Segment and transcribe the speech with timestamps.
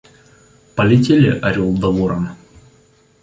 [0.75, 2.25] Полетели орел да ворон.